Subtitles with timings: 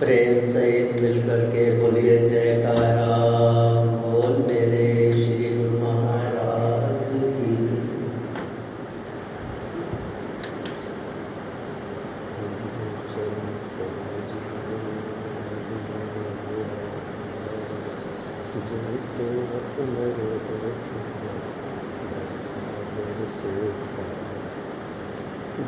[0.00, 3.06] प्रेम सहित मिलकर के बोलिए जयकारा
[4.02, 7.54] बोल मेरे श्री गुरु महाराज की।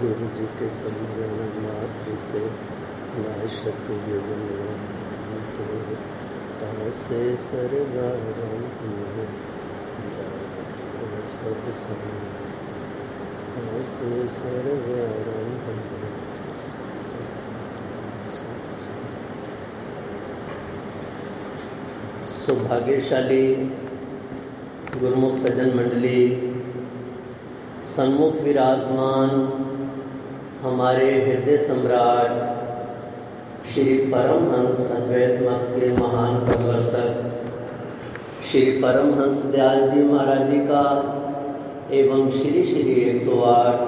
[0.01, 2.78] गुरु जी के समरण मात्र से
[3.19, 3.79] में सब
[6.85, 7.19] पासे
[22.29, 23.47] सौभाग्यशाली
[25.01, 26.21] गुरुमुख सज्जन मंडली
[27.85, 29.35] सन्मुख विराजमान
[30.63, 32.58] हमारे हृदय सम्राट
[33.73, 37.17] श्री परमहंस अद्वैत मत के महान प्रवर्तक,
[38.51, 40.85] श्री परमहंस दयाल जी महाराज जी का,
[41.93, 43.83] एवं श्री श्री एक सौ आठ,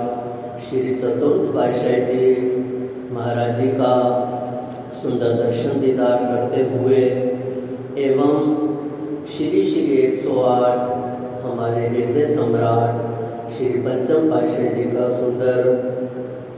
[0.61, 2.27] श्री चतुर्थ बादशाह जी
[3.13, 3.95] महाराज जी का
[4.93, 7.03] सुंदर दर्शन दीदार करते हुए,
[8.05, 8.37] एवं
[9.27, 15.59] श्री श्री एक सौ आठ, हमारे हृदय सम्राट, श्री पंचम पाशाह जी का सुंदर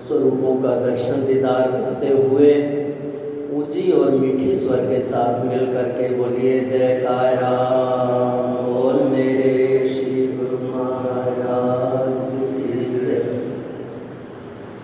[0.07, 2.55] स्वरूपों का दर्शन दीदार करते हुए
[3.53, 7.51] ऊँची और मीठी स्वर के साथ मिल करके बोलिए जयकारा
[8.69, 13.21] बोल मेरे श्री गुरु महाराज की जय।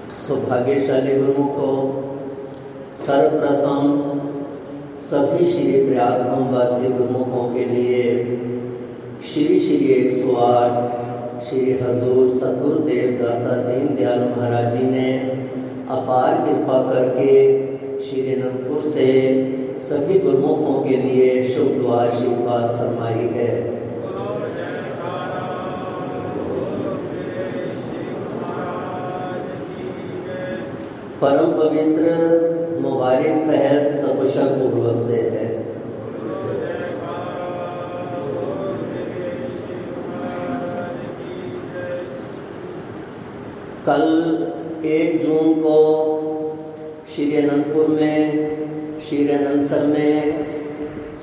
[0.08, 1.70] सौभाग्यशाली गुरुमुखो,
[2.94, 3.86] सर्वप्रथम
[4.98, 8.02] सभी श्री प्रयागधाम वासी गुरुमुखों के लिए
[9.28, 15.08] श्री श्री एक सौ आठ, श्री हजूर सदगुरुदेव दाता दीन दयाल महाराज जी ने
[15.91, 17.67] अपार कृपा करके
[18.19, 19.05] श्री अनंतपुर से
[19.78, 23.52] सभी गुरुमुखों के लिए शुभ दुआ, आशीर्वाद फरमाई है।
[31.20, 35.46] परम पवित्र, मुबारक सहज, सकुशल पूर्वक से है।
[43.86, 44.07] कल
[44.84, 45.98] एक जून को
[47.18, 50.45] श्री अनंतपुर में श्री अनंतसर में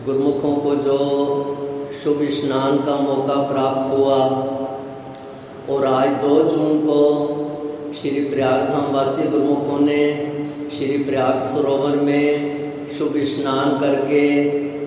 [0.05, 0.97] गुरमुखों को जो
[2.03, 4.17] शुभ स्नान का मौका प्राप्त हुआ
[5.69, 10.03] और आज दो जून को श्री प्रयागधाम वासी गुरुमुखों ने
[10.69, 14.27] श्री प्रयाग सरोवर में शुभ स्नान करके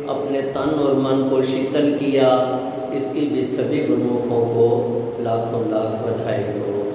[0.05, 2.29] अपने तन और मन को शीतल किया।
[2.95, 4.69] इसकी भी सभी गुरुमुखों को
[5.23, 6.88] लाखों लाख बधाई हो।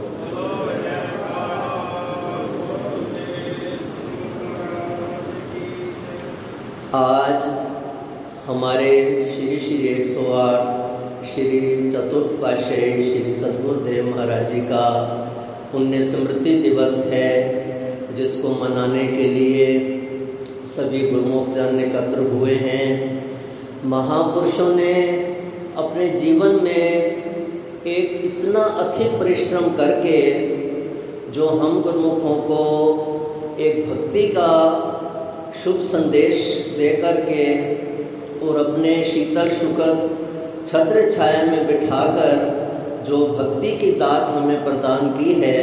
[6.95, 7.43] आज
[8.45, 8.89] हमारे
[9.35, 14.83] श्री श्री एक सौ आठ श्री चतुर्थ पाशाही श्री सदगुरुदेव महाराज जी का
[15.71, 19.65] पुण्य स्मृति दिवस है, जिसको मनाने के लिए
[20.75, 22.91] सभी गुरुमुख जन एकत्र हुए हैं।
[23.85, 24.93] महापुरुषों ने
[25.77, 26.69] अपने जीवन में
[27.87, 30.21] एक इतना अथिक परिश्रम करके
[31.31, 32.63] जो हम गुरुमुखों को
[33.59, 34.49] एक भक्ति का
[35.53, 36.37] शुभ संदेश
[36.77, 37.45] देकर के
[38.45, 40.09] और अपने शीतल सुखद
[40.65, 42.61] छत्र छाया में बिठाकर
[43.07, 45.59] जो भक्ति की दात हमें प्रदान की है,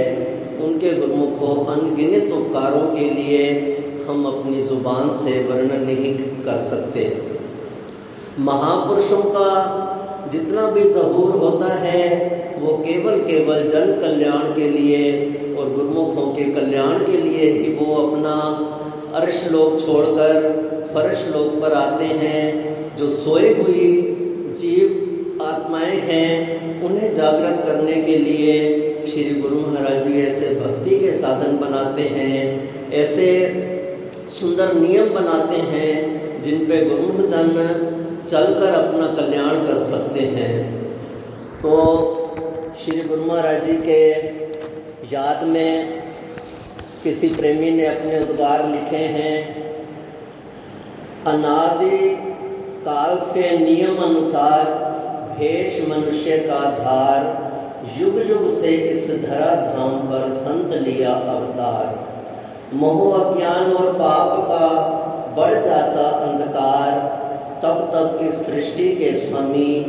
[0.65, 3.39] उनके गुरुमुखों, अनगिनत उपकारों के लिए
[4.09, 6.15] हम अपनी ज़ुबान से वर्णन नहीं
[6.45, 7.05] कर सकते।
[8.39, 12.03] महापुरुषों का जितना भी जहूर होता है,
[12.59, 15.01] वो केवल केवल जन कल्याण के लिए
[15.59, 18.37] और गुरुमुखों के कल्याण के लिए ही वो अपना
[19.15, 20.51] अर्श लोक छोड़कर
[20.95, 23.91] फर्श लोक पर आते हैं, जो सोए हुई
[24.57, 31.13] जीव आत्माएँ हैं, उन्हें जागृत करने के लिए श्री गुरु महाराज जी ऐसे भक्ति के
[31.13, 33.27] साधन बनाते हैं, ऐसे
[34.29, 37.49] सुंदर नियम बनाते हैं, जिन पे गुरु जन
[38.31, 40.83] चलकर अपना कल्याण कर सकते हैं।
[41.57, 41.77] तो
[42.85, 44.11] श्री गुरु महाराज जी के
[45.17, 46.00] याद में
[47.03, 49.37] किसी प्रेमी ने अपने उद्गार लिखे हैं,
[51.27, 51.99] अनादि
[52.85, 54.65] काल से नियम अनुसार
[55.39, 57.23] भेष मनुष्य का धार,
[57.99, 64.69] युग युग से इस धरा धाम पर संत लिया अवतार। मोह अज्ञान और पाप का
[65.37, 66.91] बढ़ जाता अंधकार,
[67.63, 69.81] तब तब इस सृष्टि के स्वामी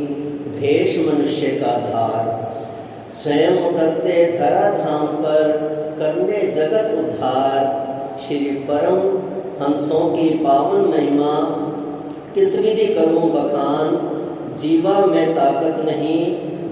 [0.56, 2.40] भेष मनुष्य का धार।
[3.10, 8.98] स्वयं उतरते धरा धाम पर करने जगत उद्धार। श्री परम
[9.62, 11.34] हंसों की पावन महिमा
[12.34, 13.96] किस विधि करूँ बखान,
[14.56, 16.20] जीवा में ताकत नहीं,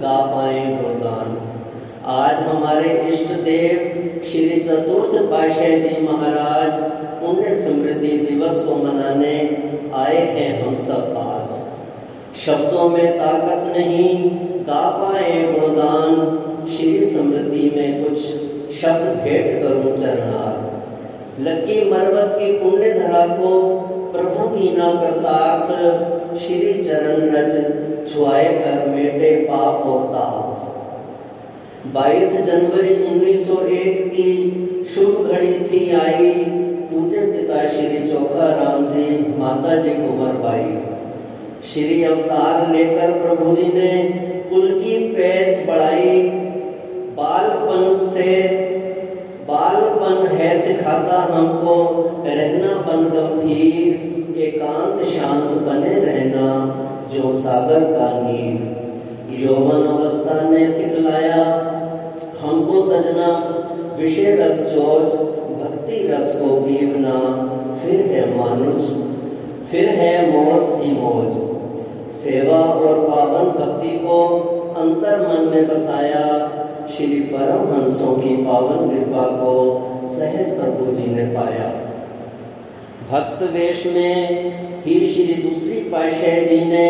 [0.03, 1.37] गा पाए गुणगान।
[2.11, 6.73] आज हमारे इष्ट देव, श्री चतुर्थ पाशाह जी महाराज,
[7.21, 9.35] पुण्य समृद्धि दिवस को मनाने
[9.95, 11.59] आए हैं हम सब पास
[12.37, 14.15] शब्दों में ताकत नहीं,
[14.67, 16.15] गा पाए गुणगान,
[16.67, 18.19] श्री समृद्धि में कुछ
[18.81, 20.69] शब्द भेंट करूँ चरणार
[21.41, 23.51] लक्की मरवत की पुण्य धरा को
[24.13, 30.57] प्रभु की ना करतार्थ श्री चरण रज छुआए कर मेटे पाप और ताप
[31.97, 36.33] 22 जनवरी 1901 की शुभ घड़ी थी आई
[36.91, 39.07] पूजे पिता श्री चोखा राम जी,
[39.39, 40.65] माता जी कुंवर बाई
[41.73, 43.93] श्री अवतार लेकर प्रभु जी ने
[44.51, 46.29] कुल की पैस बढ़ाई।
[47.17, 48.31] बालपन से
[49.81, 51.75] बालपन है सिखाता हमको,
[52.27, 56.49] रहना बन गंभीर, एकांत शांत बने रहना
[57.13, 58.77] जो सागर का नीर।
[59.41, 61.45] यौवन अवस्था ने सिखलाया,
[62.41, 63.29] हमको तजना,
[63.99, 65.15] विषय रस जोज
[65.61, 67.19] भक्ति रस को पीवना,
[67.83, 68.83] फिर है मानुष,
[69.71, 74.27] फिर है मोज ही मोज। सेवा और पावन भक्ति को
[74.77, 76.27] अंतर मन में बसाया
[76.91, 79.53] श्री परम हंसों की पावन कृपा को
[80.07, 81.69] सहज प्रभु जी ने पाया।
[83.11, 86.89] भक्त वेश में ही श्री दूसरी पाशाह जी ने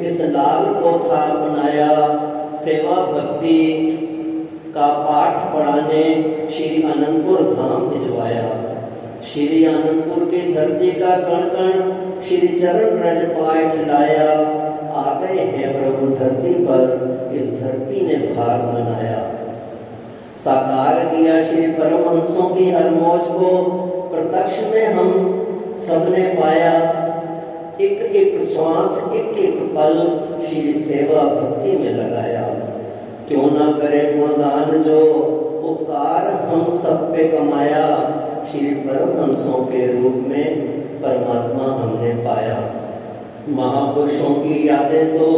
[0.00, 1.90] इस लाल को था बनाया।
[2.50, 3.60] सेवा भक्ति
[4.74, 6.02] का पाठ पढ़ाने
[6.50, 8.48] श्री अनंतपुर धाम भिजवाया।
[9.22, 14.30] श्री अनंतपुर की धरती का कण कण श्री चरण रज पाठ लाया।
[14.98, 19.37] आ गए हैं प्रभु धरती पर, इस धरती ने भाग मनाया।
[20.38, 23.50] साकार किया श्री परमहंसों की हर मौज को।
[24.08, 25.08] प्रत्यक्ष में हम
[25.76, 26.74] सबने पाया
[27.80, 29.94] एक एक श्वास, एक एक पल
[30.46, 32.42] श्री सेवा भक्ति में लगाया।
[33.28, 35.00] क्यों ना करे गुणगान जो
[35.64, 37.86] उपकार हम सब पे कमाया।
[38.50, 40.68] श्री परमहंसों के रूप में
[41.02, 42.58] परमात्मा हमने पाया।
[43.48, 45.32] महापुरुषों की यादें तो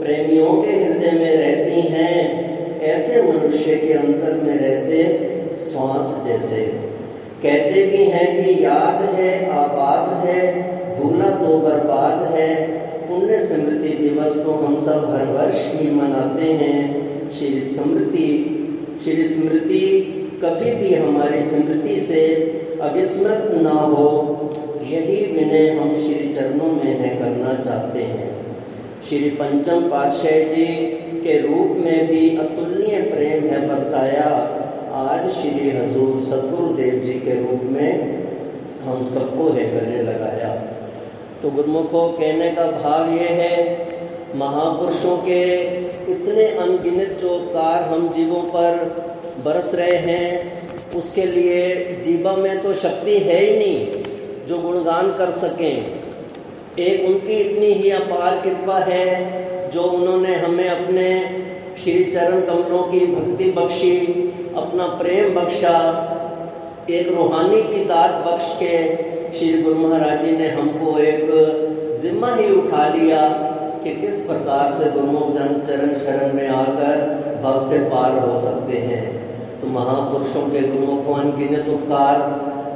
[0.00, 2.45] प्रेमियों के हृदय में रहती हैं।
[2.82, 5.02] ऐसे मनुष्य के अंतर में रहते
[5.56, 6.64] श्वास जैसे।
[7.42, 12.66] कहते भी हैं कि याद है, आबाद है भूला तो बर्बाद है।
[13.08, 18.52] पुण्य स्मृति दिवस को हम सब हर वर्ष ही मनाते हैं। श्री स्मृति
[19.04, 19.88] श्री स्मृति
[20.44, 22.24] कभी भी हमारी स्मृति से
[22.82, 24.08] अविस्मृत ना हो,
[24.82, 28.30] यही विनय हम श्री चरणों में है करना चाहते हैं।
[29.08, 30.95] श्री पंचम पातशाह जी
[31.26, 34.26] के रूप में भी अतुलनीय प्रेम है बरसाया।
[34.94, 38.26] आज श्री हजूर सतगुरुदेव जी के रूप में
[38.82, 40.54] हम सबको है गले लगाया।
[41.42, 43.56] तो गुरमुखों, कहने का भाव ये है,
[44.36, 45.42] महापुरुषों के
[46.12, 48.78] इतने अनगिनत जो उपकार हम जीवों पर
[49.44, 55.30] बरस रहे हैं, उसके लिए जीवा में तो शक्ति है ही नहीं जो गुणगान कर
[55.30, 55.74] सकें।
[56.78, 61.08] एक उनकी इतनी ही अपार कृपा है जो उन्होंने हमें अपने
[61.82, 63.96] श्री चरण कमलों की भक्ति बख्शी,
[64.56, 65.76] अपना प्रेम बख्शा,
[66.90, 68.76] एक रूहानी की दात बख्श के
[69.32, 73.20] श्री गुरु महाराज जी ने हमको एक जिम्मा ही उठा लिया
[73.84, 78.78] कि किस प्रकार से गुरुमुख जन चरण शरण में आकर भव से पार हो सकते
[78.78, 79.04] हैं।
[79.60, 82.16] तो महापुरुषों के गुरुमुखों अनगिनत उपकार।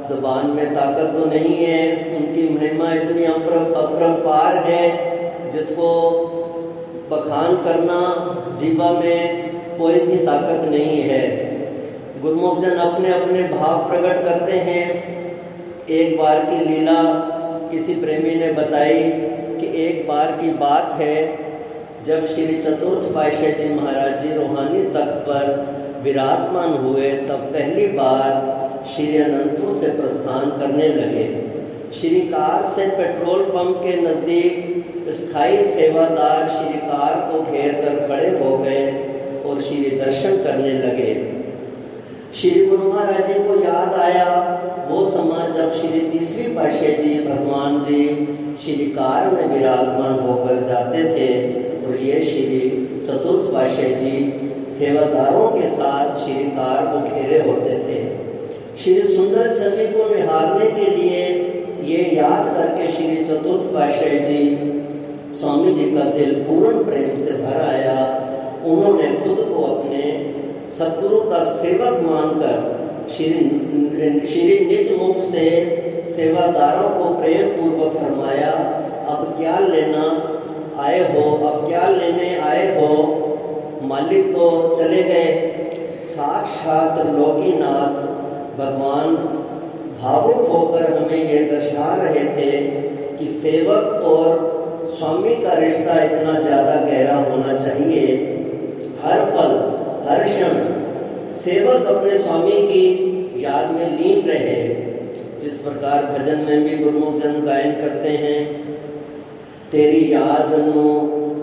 [0.01, 1.81] जबान में ताकत तो नहीं है,
[2.17, 4.85] उनकी महिमा इतनी अपरंपार है,
[5.51, 5.89] जिसको
[7.11, 7.99] बखान करना
[8.59, 11.23] जीवा में कोई भी ताकत नहीं है।
[12.21, 14.85] गुरुमुख जन अपने अपने भाव प्रकट करते हैं।
[15.89, 17.01] एक बार की लीला
[17.71, 19.03] किसी प्रेमी ने बताई
[19.59, 21.15] कि एक बार की बात है,
[22.03, 28.83] जब श्री चतुर्थ पाशाह जी महाराज जी रूहानी तख्त पर विराजमान हुए, तब पहली बार
[28.95, 31.25] श्री अनंतपुर से प्रस्थान करने लगे।
[31.91, 34.70] श्री कार से पेट्रोल पंप के नज़दीक
[35.09, 38.85] स्थायी सेवादार श्री कार को घेर कर खड़े हो गए
[39.45, 41.13] और श्री दर्शन करने लगे।
[42.35, 44.27] श्री गुरु महाराज जी को याद आया।
[44.89, 48.05] वो समय जब श्री तीसरी पाशाह जी भगवान जी
[48.63, 51.29] श्री कार में विराजमान होकर जाते थे
[51.85, 52.59] और ये श्री
[53.07, 58.01] चतुर्थ पाशाह जी सेवादारों के साथ श्री कार को घेरे होते थे।
[58.77, 61.23] श्री सुंदर छवि को निहारने के लिए
[61.83, 64.43] ये याद करके श्री चतुर्थ पाशाह जी
[65.31, 67.97] स्वामी जी का दिल पूर्ण प्रेम से भर आया।
[68.65, 70.03] उन्होंने खुद को अपने
[70.69, 72.57] सदगुरु का सेवक मानकर
[73.07, 73.29] श्री
[74.27, 75.45] श्री निज मुख से
[76.07, 78.51] सेवादारों को प्रेम पूर्वक फरमाया,
[79.09, 80.05] अब क्या लेना
[80.79, 82.87] आए हो, अब क्या लेने आए हो?
[83.83, 85.29] मालिक तो चले गए।
[86.03, 87.99] साक्षात लोकीनाथ
[88.57, 89.15] भगवान
[90.01, 92.51] भावुक होकर हमें ये दर्शा रहे थे
[93.17, 94.49] कि सेवक और
[94.85, 98.05] स्वामी का रिश्ता इतना ज़्यादा गहरा होना चाहिए।
[99.03, 99.53] हर पल,
[100.07, 100.57] हर क्षण
[101.31, 104.61] सेवक अपने स्वामी की याद में लीन रहे।
[105.39, 108.41] जिस प्रकार भजन में भी गुरुमुख जन गायन करते हैं,
[109.71, 110.83] तेरी याद नो,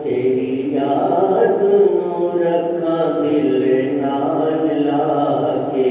[0.04, 3.64] तेरी याद नो रखा दिल
[4.02, 5.90] नाल लाके।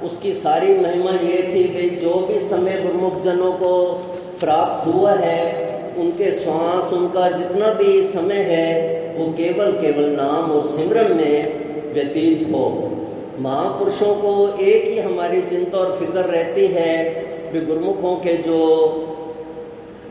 [0.03, 3.91] उसकी सारी महिमा ये थी कि जो भी समय गुरुमुख जनों को
[4.39, 5.67] प्राप्त हुआ है,
[5.98, 11.66] उनके श्वास, उनका जितना भी समय है, वो केवल केवल नाम और सिमरन में
[11.98, 12.92] व्यतीत हो।
[13.39, 18.58] महापुरुषों को एक ही हमारी चिंता और फ़िक्र रहती है। कि गुरुमुखों के जो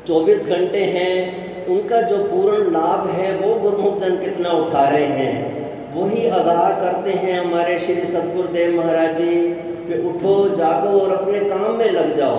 [0.07, 5.57] 24 घंटे हैं, उनका जो पूर्ण लाभ है, वो गुरुमुख जन कितना उठा रहे हैं।
[5.95, 9.49] वही आगाह करते हैं हमारे श्री सतगुरुदेव महाराज जी।
[9.89, 12.37] कि उठो, जागो और अपने काम में लग जाओ।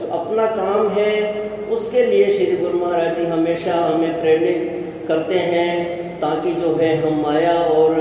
[0.00, 6.04] जो अपना काम है, उसके लिए श्री गुरु महाराज जी हमेशा हमें प्रेरित करते हैं,
[6.20, 7.94] ताकि जो है हम माया और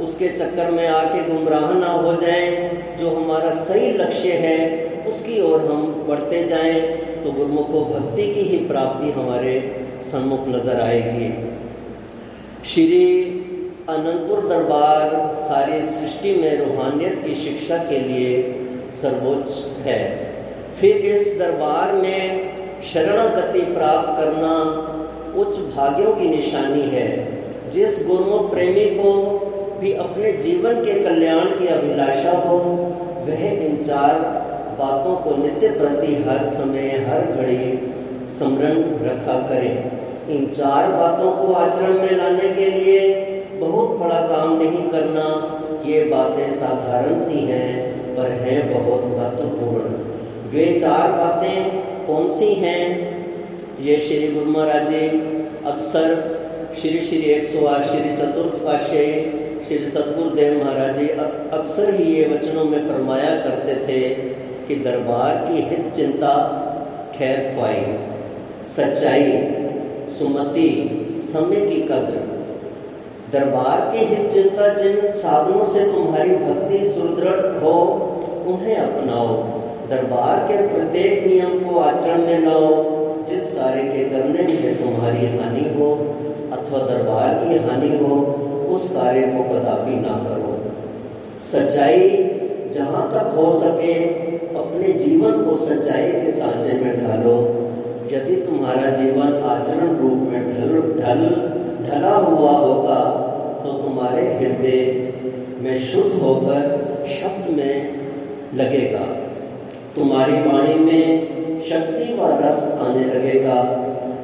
[0.00, 4.58] उसके चक्कर में आके गुमराह ना हो जाएँ। जो हमारा सही लक्ष्य है,
[5.08, 6.80] उसकी ओर हम बढ़ते जाएँ
[7.22, 9.54] तो गुरुमुखो, भक्ति की ही प्राप्ति हमारे
[10.02, 11.28] सम्मुख नज़र आएगी।
[12.64, 13.06] श्री
[13.88, 18.42] अनंतपुर दरबार सारी सृष्टि में रूहानियत की शिक्षा के लिए
[18.92, 20.02] सर्वोच्च है।
[20.74, 24.54] फिर इस दरबार में शरणागति प्राप्त करना
[25.36, 29.12] उच्च भाग्यों की निशानी है। जिस गुरुमुख प्रेमी को
[29.80, 32.58] भी अपने जीवन के कल्याण की अभिलाषा हो,
[33.28, 34.18] वह इन चार
[34.78, 37.92] बातों को नित्य प्रति हर समय, हर घड़ी
[38.28, 43.24] स्मरण रखा करें। इन चार बातों को आचरण में लाने के लिए
[43.60, 45.26] बहुत बड़ा काम नहीं करना,
[45.86, 49.94] ये बातें साधारण सी हैं, पर हैं बहुत महत्वपूर्ण।
[50.50, 53.16] वे चार बातें कौन सी हैं?
[53.80, 55.08] ये श्री गुरु महाराज जी
[55.66, 56.14] अक्सर
[56.80, 59.12] श्री श्री एक सौ आठ, श्री चतुर्थ पाशाही
[59.68, 64.00] श्री सतगुरुदेव महाराज जी अक्सर ही ये वचनों में फरमाया करते थे
[64.66, 66.34] कि दरबार की हित चिंता
[67.16, 67.80] खैर ख्वाई,
[68.62, 69.32] सच्चाई,
[70.08, 70.70] सुमति,
[71.12, 72.22] समय की कद्र।
[73.32, 77.74] दरबार की हित चिंता जिन साधनों से तुम्हारी भक्ति सुदृढ़ हो,
[78.46, 79.36] उन्हें अपनाओ।
[79.88, 82.72] दरबार के प्रत्येक नियम को आचरण में लाओ,
[83.24, 85.92] जिस कार्य के करने में तुम्हारी हानि हो,
[86.52, 90.52] अथवा दरबार की हानि हो उस कार्य को कदापि ना करो।
[91.42, 92.08] सच्चाई
[92.72, 93.94] जहाँ तक हो सके,
[94.56, 97.36] अपने जीवन को सच्चाई के सांचे में ढालो।
[98.12, 101.22] यदि तुम्हारा जीवन आचरण रूप में ढल ढल,
[101.86, 103.00] ढला हुआ होगा
[103.64, 104.80] तो तुम्हारे हृदय
[105.62, 107.74] में शुद्ध होकर शब्द में
[108.54, 109.04] लगेगा।
[109.96, 113.58] तुम्हारी वाणी में शक्ति व रस आने लगेगा।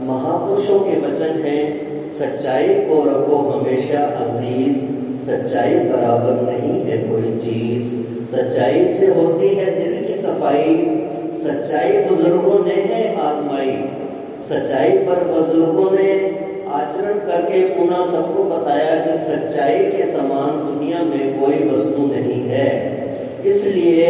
[0.03, 1.63] महापुरुषों के वचन हैं
[2.09, 4.77] सच्चाई को रखो हमेशा अज़ीज़।
[5.19, 7.91] सच्चाई बराबर नहीं है कोई चीज़।
[8.25, 10.99] सच्चाई से होती है दिल की सफ़ाई।
[11.35, 13.85] सच्चाई बुज़ुर्गों ने है आजमाई।
[14.41, 16.13] सच्चाई पर बुज़ुर्गों ने
[16.69, 22.69] आचरण करके पुनः सबको बताया कि सच्चाई के समान दुनिया में कोई वस्तु नहीं है।
[23.47, 24.09] इसलिए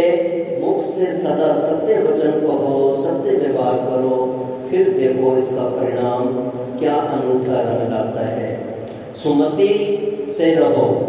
[0.64, 6.28] मुख से सदा सत्य वचन कहो, सत्य व्यवहार करो, फिर देखो इसका परिणाम।
[6.78, 8.66] क्या अनूठा रंग लाता है?
[9.14, 9.98] सुमति
[10.28, 11.08] से रहो।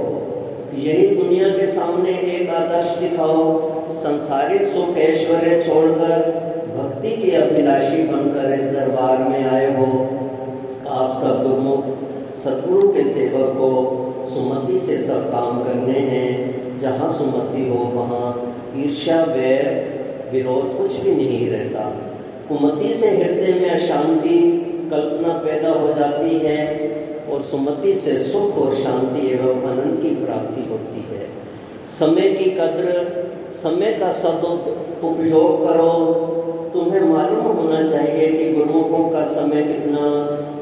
[0.76, 6.44] यही दुनिया के सामने एक आदर्श दिखाओ। संसारिक सुख ऐश्वर्य छोड़कर
[6.78, 10.10] भक्ति के अभिलाषी बनकर इस दरबार में आए हो।
[10.90, 11.86] आप सब गुरुमुख
[12.36, 19.24] सदगुरु के सेवक हो। सुमति से सब काम करने हैं। जहाँ सुमति हो, वहाँ ईर्ष्या,
[19.24, 19.94] वैर,
[20.32, 21.82] विरोध कुछ भी नहीं रहता।
[22.50, 26.62] कुमति से हृदय में अशांति कल्पना पैदा हो जाती है
[27.32, 31.28] और सुमति से सुख और शांति एवं आनंद की प्राप्ति होती है।
[31.88, 33.14] समय की कद्र,
[33.52, 36.30] समय का सदुपयोग करो।
[36.74, 40.06] तुम्हें मालूम होना चाहिए कि गुरुमुखों का समय कितना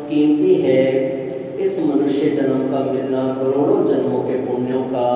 [0.09, 1.11] कीमती है।
[1.57, 5.09] इस मनुष्य जन्म का मिलना करोड़ों जन्मों के पुण्यों का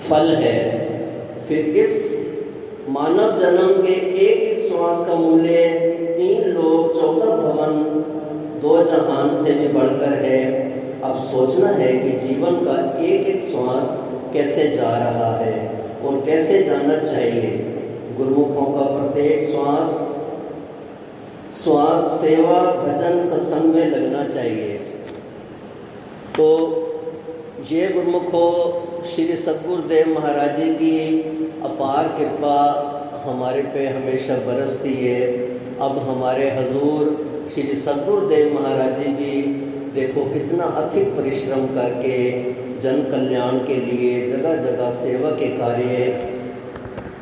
[0.00, 0.58] फल है।
[1.48, 2.22] फिर इस
[2.88, 5.91] मानव जन्म के एक एक श्वास का मूल्य
[6.22, 7.78] तीन लोग चौदह भवन
[8.60, 10.42] दो जहान से भी बढ़कर है।
[11.00, 13.88] अब सोचना है कि जीवन का एक एक श्वास
[14.32, 17.50] कैसे जा रहा है और कैसे जाना चाहिए।
[18.16, 19.98] गुरुमुखों का प्रत्येक श्वास
[21.64, 24.76] श्वास सेवा, भजन, सत्संग में लगना चाहिए।
[26.36, 26.48] तो
[27.70, 28.48] ये गुरुमुखो,
[29.14, 31.20] श्री सतगुरुदेव महाराज जी की
[31.64, 32.58] अपार कृपा
[33.24, 35.41] हमारे पे हमेशा बरसती है।
[35.82, 39.42] अब हमारे हजूर श्री सदगुरुदेव महाराज जी भी
[39.94, 42.18] देखो कितना अधिक परिश्रम करके
[42.80, 46.06] जन कल्याण के लिए, जगह जगह सेवा के कार्य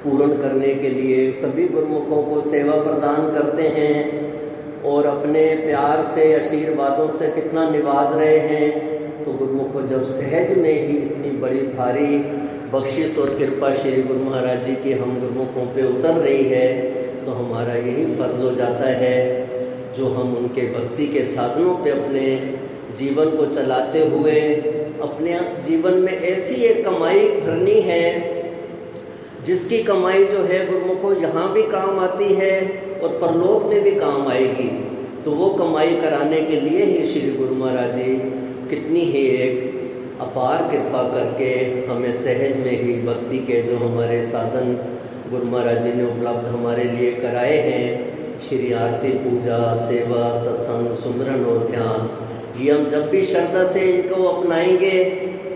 [0.04, 6.34] पूर्ण करने के लिए सभी गुरुमुखों को सेवा प्रदान करते हैं और अपने प्यार से,
[6.34, 12.16] आशीर्वादों से कितना निवाज रहे हैं। तो गुरुमुखों, जब सहज में ही इतनी बड़ी भारी
[12.72, 17.32] बख्शिश और कृपा श्री गुरु महाराज जी की हम गुरुमुखों पे उतर रही है तो
[17.34, 19.16] हमारा यही फ़र्ज़ हो जाता है
[19.96, 22.26] जो हम उनके भक्ति के साधनों पे अपने
[22.98, 24.40] जीवन को चलाते हुए
[25.02, 28.04] अपने जीवन में ऐसी एक कमाई भरनी है,
[29.44, 32.54] जिसकी कमाई जो है गुरुमुखों यहाँ भी काम आती है
[33.02, 34.68] और परलोक में भी काम आएगी।
[35.24, 38.14] तो वो कमाई कराने के लिए ही श्री गुरु महाराज जी
[38.70, 41.52] कितनी ही एक अपार कृपा करके
[41.86, 44.74] हमें सहज में ही भक्ति के जो हमारे साधन
[45.30, 51.44] गुरु महाराज जी ने उपलब्ध हमारे लिए कराए हैं। श्री आरती पूजा, सेवा, सत्संग सुमरन
[51.44, 52.10] और ध्यान।
[52.62, 55.04] ये हम जब भी श्रद्धा से इनको अपनाएँगे,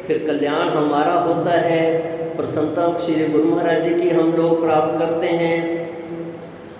[0.06, 1.98] फिर कल्याण हमारा होता है।
[2.36, 5.88] प्रसन्नता श्री गुरु महाराज जी की हम लोग प्राप्त करते हैं।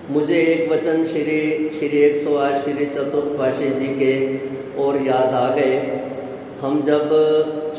[0.09, 4.37] मुझे एक वचन श्री श्री एक सौ आठ, श्री चतुर्थपाशी जी के
[4.81, 5.99] और याद आ गए।
[6.61, 7.09] हम जब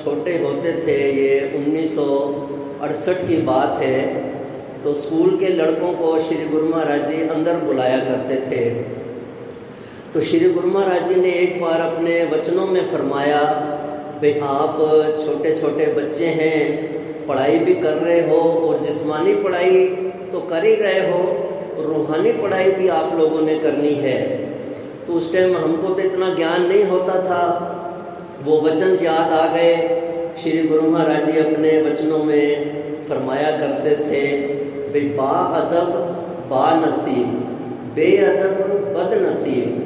[0.05, 2.07] छोटे होते थे, ये उन्नीस सौ
[2.83, 4.36] अड़सठ की बात है
[4.87, 8.59] तो स्कूल के लड़कों को श्री गुरु महाराज जी अंदर बुलाया करते थे।
[10.13, 13.41] तो श्री गुरु महाराज जी ने एक बार अपने वचनों में फरमाया,
[14.23, 14.77] भाई आप
[15.25, 19.87] छोटे छोटे बच्चे हैं, पढ़ाई भी कर रहे हो और जिस्मानी पढ़ाई
[20.33, 21.19] तो कर ही रहे हो,
[21.83, 24.19] रूहानी पढ़ाई भी आप लोगों ने करनी है।
[25.07, 27.43] तो उस टाइम हमको तो इतना ज्ञान नहीं होता था।
[28.45, 29.75] वो वचन याद आ गए।
[30.43, 34.25] श्री गुरु महाराज जी अपने वचनों में फरमाया करते थे
[34.93, 35.91] बे बा अदब,
[36.51, 37.43] बा नसीब
[37.95, 38.59] बेअदब
[38.97, 39.83] बद नसीब।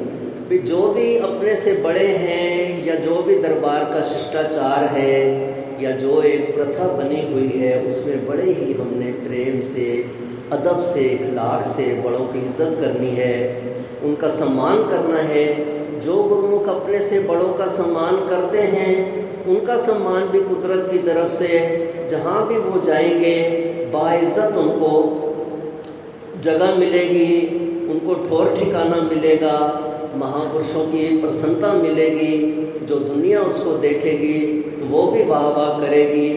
[0.49, 5.51] भी जो भी अपने से बड़े हैं, या जो भी दरबार का शिष्टाचार है,
[5.83, 10.05] या जो एक प्रथा बनी हुई है, उसमें बड़े ही हमने प्रेम से,
[10.51, 13.63] अदब से, इखलाक से बड़ों की इज़्ज़त करनी है,
[14.03, 20.23] उनका सम्मान करना है। जो गुरुमुख अपने से बड़ों का सम्मान करते हैं, उनका सम्मान
[20.23, 21.47] भी कुदरत की तरफ़ से,
[22.11, 24.91] जहाँ भी वो जाएँगे बाइज़्ज़त उनको
[26.43, 27.31] जगह मिलेगी,
[27.91, 29.57] उनको ठोर ठिकाना मिलेगा,
[30.17, 32.33] महापुरुषों की प्रसन्नता मिलेगी,
[32.85, 34.39] जो दुनिया उसको देखेगी
[34.71, 36.29] तो वो भी वाह वाह करेगी।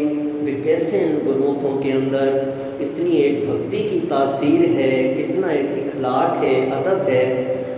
[0.45, 6.45] भी कैसे इन गुरुमुखों के अंदर इतनी एक भक्ति की तासीर है, कितना एक इखलाक
[6.45, 7.25] है, अदब है,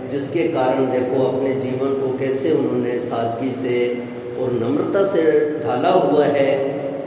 [0.09, 3.77] जिसके कारण देखो अपने जीवन को कैसे उन्होंने सादगी से
[4.39, 5.23] और नम्रता से
[5.63, 6.49] ढाला हुआ है।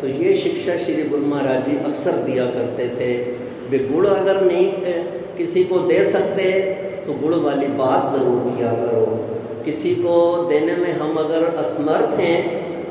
[0.01, 3.13] तो ये शिक्षा श्री गुरु महाराज जी अक्सर दिया करते थे।
[3.71, 4.95] वे गुड़ अगर नहीं
[5.37, 6.51] किसी को दे सकते
[7.07, 9.05] तो गुड़ वाली बात ज़रूर किया करो।
[9.65, 10.15] किसी को
[10.49, 12.39] देने में हम अगर असमर्थ हैं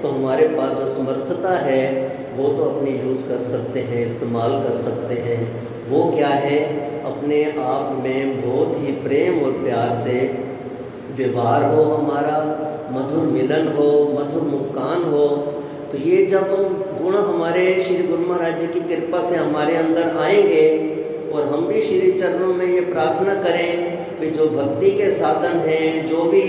[0.01, 1.81] तो हमारे पास जो समर्थता है,
[2.35, 5.39] वो तो अपनी यूज़ कर सकते हैं, इस्तेमाल कर सकते हैं।
[5.89, 6.59] वो क्या है?
[7.05, 10.13] अपने आप में बहुत ही प्रेम और प्यार से
[11.17, 12.37] व्यवहार हो हमारा,
[12.91, 15.27] मधुर मिलन हो, मधुर मुस्कान हो।
[15.91, 16.49] तो ये जब
[17.01, 20.95] गुण हमारे श्री गुरु महाराज जी की कृपा से हमारे अंदर आएँगे
[21.31, 26.07] और हम भी श्री चरणों में ये प्रार्थना करें कि जो भक्ति के साधन हैं,
[26.07, 26.41] जो भी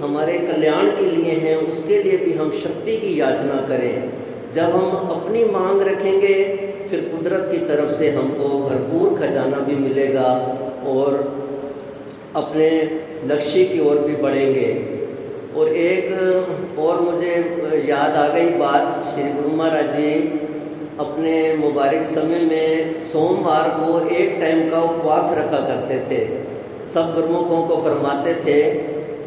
[0.00, 4.12] हमारे कल्याण के लिए हैं, उसके लिए भी हम शक्ति की याचना करें।
[4.52, 6.56] जब हम अपनी मांग रखेंगे,
[6.90, 11.12] फिर कुदरत की तरफ़ से हमको भरपूर खजाना भी मिलेगा और
[12.36, 14.93] अपने लक्ष्य की ओर भी बढ़ेंगे।
[15.56, 17.34] और एक और मुझे
[17.88, 20.14] याद आ गई बात, श्री गुरु महाराज जी
[21.00, 26.26] अपने मुबारक समय में सोमवार को एक टाइम का उपवास रखा करते थे।
[26.86, 28.72] सब गुरुमुखों को फरमाते थे,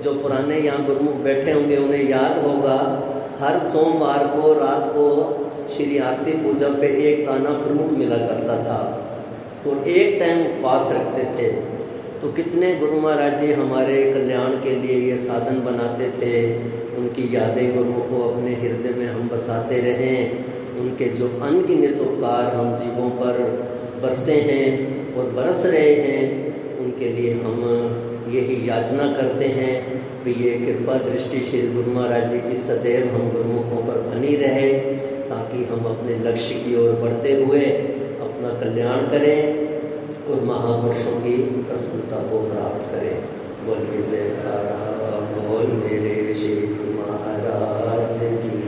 [0.02, 2.78] जो पुराने यहाँ गुरुमुख बैठे होंगे, उन्हें याद होगा,
[3.40, 5.08] हर सोमवार को रात को
[5.76, 9.04] श्री आरती पूजा पे एक दाना फ्रूट मिला करता था।
[9.68, 11.77] और एक टाइम उपवास रखते थे।
[12.22, 16.38] तो कितने गुरु महाराज जी हमारे कल्याण के लिए ये साधन बनाते थे।
[16.98, 22.76] उनकी यादें गुरुओं को अपने हृदय में हम बसाते रहें। उनके जो अनगिनत उपकार हम
[22.78, 23.40] जीवों पर
[24.02, 27.62] बरसे हैं और बरस रहे हैं, उनके लिए हम
[28.34, 29.76] यही याचना करते हैं
[30.24, 34.74] कि ये कृपा दृष्टि श्री गुरु महाराज जी की सदैव हम गुरुमुखों पर बनी रहे,
[35.30, 39.67] ताकि हम अपने लक्ष्य की ओर बढ़ते हुए अपना कल्याण करें।
[40.28, 43.16] और महापुरुषों की प्रसन्नता को प्राप्त करें।
[43.66, 46.56] बोलिए जयकारा बोल मेरे श्री
[46.96, 48.12] महाराज
[48.44, 48.67] की